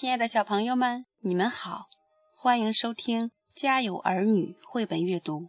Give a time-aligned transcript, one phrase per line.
[0.00, 1.86] 亲爱的小朋友们，你们好，
[2.36, 5.48] 欢迎收听《家有儿女》绘本阅读。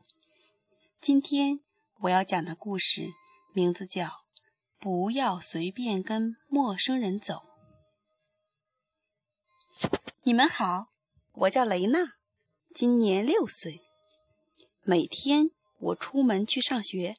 [1.00, 1.60] 今天
[2.00, 3.14] 我要讲的故事
[3.54, 4.06] 名字叫
[4.80, 7.44] 《不要随便跟陌生人走》。
[10.24, 10.88] 你们好，
[11.34, 12.14] 我叫雷娜，
[12.74, 13.84] 今年六岁。
[14.82, 17.18] 每天我出门去上学，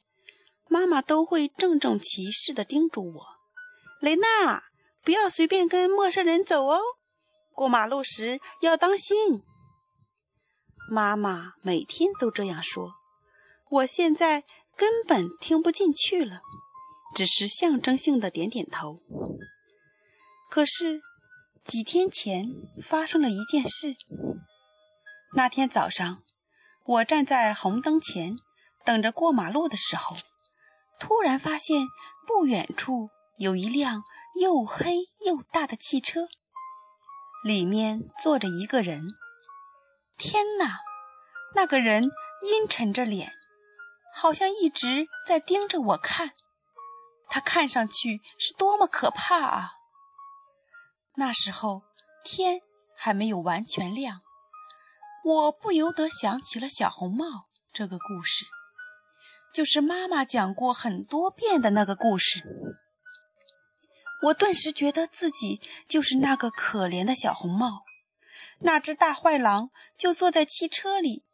[0.67, 3.25] 妈妈都会郑重其事地叮嘱我
[4.01, 4.65] ：“雷娜，
[5.01, 6.77] 不要随便跟陌生人走哦。”
[7.61, 9.43] 过马路时要当心。
[10.89, 12.95] 妈妈每天都这样说，
[13.69, 14.43] 我现在
[14.75, 16.41] 根本听不进去了，
[17.13, 18.99] 只是象征性的点点头。
[20.49, 21.03] 可是
[21.63, 22.51] 几天前
[22.81, 23.95] 发生了一件事。
[25.31, 26.23] 那天早上，
[26.83, 28.37] 我站在红灯前
[28.83, 30.17] 等着过马路的时候，
[30.99, 31.85] 突然发现
[32.25, 36.27] 不远处有一辆又黑又大的汽车。
[37.43, 39.01] 里面坐着一个人，
[40.17, 40.79] 天哪！
[41.55, 43.31] 那个人阴沉着脸，
[44.13, 46.33] 好像一直在盯着我看。
[47.27, 49.71] 他看上去是多么可怕啊！
[51.15, 51.81] 那时候
[52.23, 52.61] 天
[52.95, 54.21] 还没有完全亮，
[55.23, 57.25] 我不由得想起了小红帽
[57.73, 58.45] 这个故事，
[59.53, 62.43] 就是妈妈讲过很多遍的那个故事。
[64.21, 67.83] 我顿时觉得自己就是那个可怜的小红帽，
[68.59, 71.25] 那只大坏狼就坐在汽车里，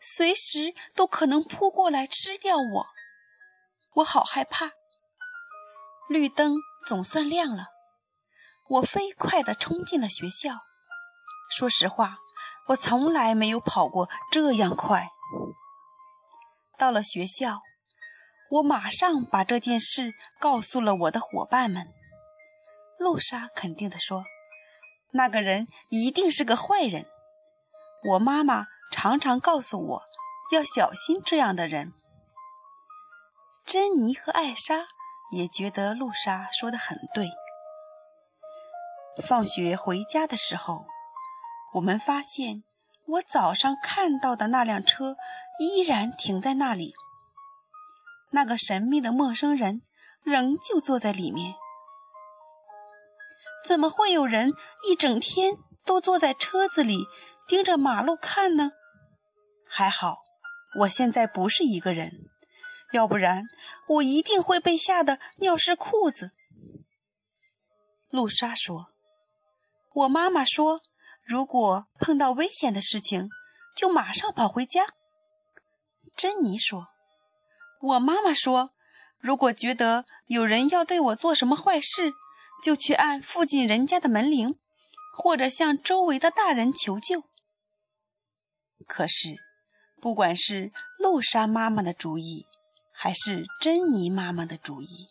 [0.00, 2.86] 随时都可能扑过来吃掉我。
[3.94, 4.72] 我好害怕。
[6.08, 7.68] 绿灯总算亮了，
[8.68, 10.58] 我飞快地冲进了学校。
[11.48, 12.18] 说实话，
[12.66, 15.08] 我从来没有跑过这样快。
[16.76, 17.60] 到了学校，
[18.50, 21.92] 我马上把这件事告诉了我的伙伴们。
[23.02, 24.24] 露莎肯定地说
[25.12, 27.06] ：“那个人一定是个坏人。”
[28.04, 30.02] 我妈妈常常告诉我
[30.52, 31.92] 要小心这样的人。
[33.66, 34.86] 珍妮和艾莎
[35.32, 37.28] 也觉得露莎说的很对。
[39.22, 40.86] 放学回家的时候，
[41.74, 42.64] 我们发现
[43.06, 45.16] 我早上看到的那辆车
[45.58, 46.92] 依然停在那里，
[48.30, 49.82] 那个神秘的陌生人
[50.22, 51.54] 仍旧坐在里面。
[53.64, 54.52] 怎么会有人
[54.88, 57.06] 一整天都坐在车子里
[57.46, 58.72] 盯着马路看呢？
[59.66, 60.18] 还好，
[60.78, 62.12] 我现在不是一个人，
[62.92, 63.44] 要不然
[63.88, 66.32] 我一定会被吓得尿湿裤子。
[68.10, 68.88] 露莎说
[69.94, 70.82] ：“我妈妈说，
[71.24, 73.30] 如果碰到危险的事情，
[73.74, 74.86] 就马上跑回家。”
[76.16, 76.86] 珍妮说
[77.80, 78.70] ：“我妈妈说，
[79.18, 82.12] 如果觉得有人要对我做什么坏事。”
[82.62, 84.56] 就去按附近人家的门铃，
[85.12, 87.24] 或者向周围的大人求救。
[88.86, 89.36] 可是，
[90.00, 92.46] 不管是露莎妈妈的主意，
[92.92, 95.08] 还是珍妮妈妈的主意，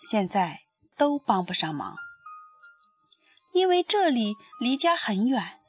[0.00, 0.62] 现在
[0.96, 1.94] 都帮不上忙，
[3.52, 5.60] 因为这里离家很远，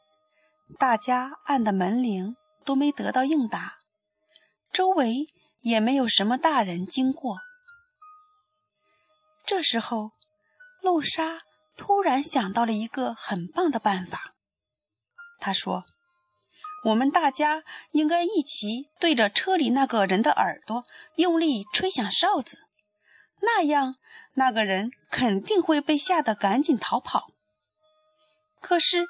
[0.77, 3.79] 大家按的门铃都没得到应答，
[4.71, 5.27] 周围
[5.59, 7.39] 也没有什么大人经过。
[9.45, 10.13] 这时候。
[10.81, 11.41] 露莎
[11.77, 14.33] 突然想到了一个很棒的办法。
[15.39, 15.85] 她说
[16.83, 20.85] ：“我们大家应该一起对着车里那个人的耳朵
[21.15, 22.57] 用力吹响哨子，
[23.41, 23.95] 那样
[24.33, 27.31] 那个人肯定会被吓得赶紧逃跑。
[28.61, 29.07] 可是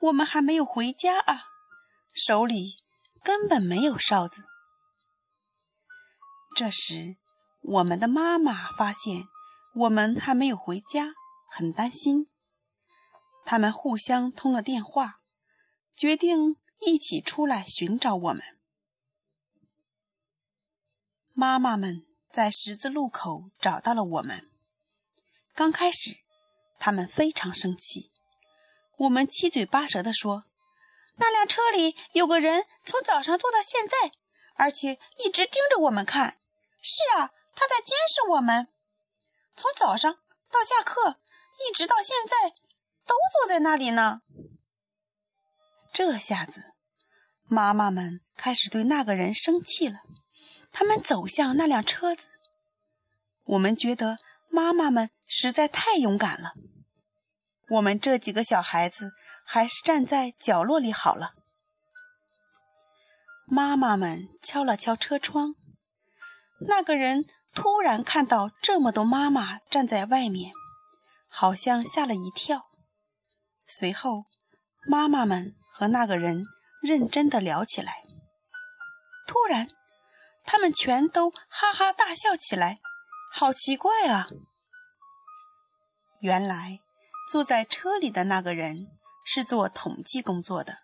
[0.00, 1.44] 我们还没有回家啊，
[2.12, 2.76] 手里
[3.22, 4.42] 根本没有哨子。”
[6.54, 7.16] 这时，
[7.62, 9.28] 我们的妈妈发现。
[9.78, 11.12] 我们还没有回家，
[11.50, 12.30] 很担心。
[13.44, 15.20] 他们互相通了电话，
[15.94, 18.42] 决定一起出来寻找我们。
[21.34, 24.48] 妈妈们在十字路口找到了我们。
[25.54, 26.16] 刚开始，
[26.78, 28.10] 他们非常生气。
[28.96, 30.44] 我们七嘴八舌地说
[31.16, 33.94] ：“那辆车里有个人，从早上坐到现在，
[34.54, 36.38] 而且一直盯着我们看。
[36.80, 38.68] 是啊，他在监视我们。”
[39.56, 41.18] 从早上到下课，
[41.68, 42.50] 一直到现在，
[43.06, 44.20] 都坐在那里呢。
[45.94, 46.62] 这下子，
[47.44, 49.98] 妈妈们开始对那个人生气了。
[50.72, 52.28] 他们走向那辆车子。
[53.44, 54.18] 我们觉得
[54.50, 56.52] 妈妈们实在太勇敢了。
[57.70, 61.34] 我们这几个小孩子还是站在角落里好了。
[63.46, 65.54] 妈妈们敲了敲车窗，
[66.60, 67.24] 那个人。
[67.56, 70.52] 突然看到这么多妈妈站在外面，
[71.28, 72.68] 好像吓了一跳。
[73.66, 74.26] 随后，
[74.86, 76.44] 妈妈们和那个人
[76.82, 78.02] 认真的聊起来。
[79.26, 79.68] 突然，
[80.44, 82.78] 他们全都哈哈大笑起来，
[83.32, 84.28] 好奇怪啊！
[86.20, 86.80] 原来，
[87.32, 88.86] 坐在车里的那个人
[89.24, 90.76] 是做统计工作的，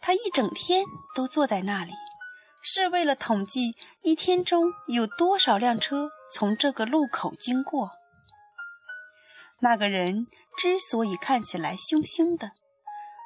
[0.00, 0.84] 他一整天
[1.16, 1.92] 都坐在那里，
[2.62, 7.90] 是为了统计一天中有多少辆车从这个路口经过。
[9.58, 10.26] 那个人
[10.58, 12.52] 之所以看起来凶凶的，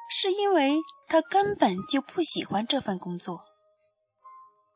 [0.09, 0.77] 是因为
[1.07, 3.43] 他根本就不喜欢这份工作。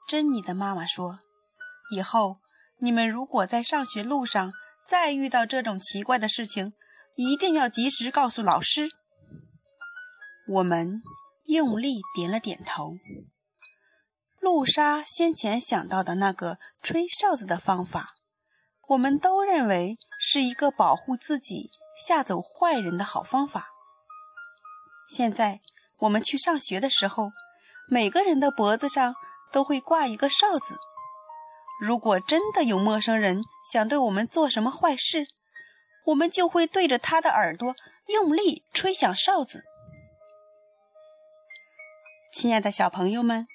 [0.07, 1.19] 珍妮的妈妈说
[1.95, 2.37] ：“以后
[2.79, 4.53] 你们如果在上学路上
[4.87, 6.73] 再遇到这种奇怪的事情，
[7.15, 8.89] 一定要及时告诉老师。”
[10.47, 11.03] 我们
[11.45, 12.95] 用力点了点头。
[14.39, 18.15] 露莎先前想到的那个吹哨子的方法，
[18.87, 23.69] 我们都认为是一个保护自己、吓走坏人的好方法。
[25.09, 25.59] 现在
[25.97, 27.31] 我们去上学的时候，
[27.87, 29.15] 每个人的脖子上。
[29.51, 30.77] 都会挂一个哨子。
[31.81, 35.25] 如果真的有陌生人想对我们做什么坏事，
[36.05, 37.75] 我们就会对着他的耳朵
[38.05, 39.63] 用力吹响哨子。
[42.31, 43.47] 亲爱的小朋友们，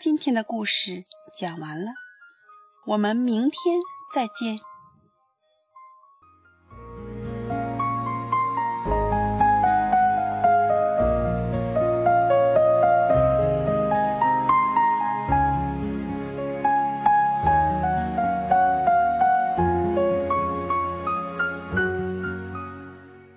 [0.00, 1.86] 今天的故事讲完了，
[2.84, 3.80] 我们明天
[4.14, 4.58] 再见。